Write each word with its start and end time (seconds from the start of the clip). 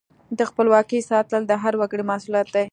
د 0.37 0.39
خپلواکۍ 0.49 0.99
ساتل 1.09 1.41
د 1.47 1.51
هر 1.63 1.73
وګړي 1.79 2.03
مسؤلیت 2.11 2.47
دی. 2.55 2.65